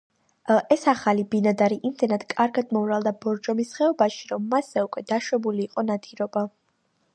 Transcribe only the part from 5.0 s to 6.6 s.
დაშვებული იყო ნადირობა.